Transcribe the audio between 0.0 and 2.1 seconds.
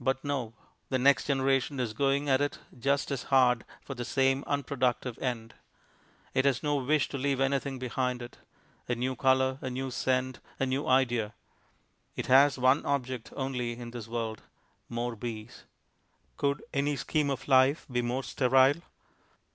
But no. The next generation is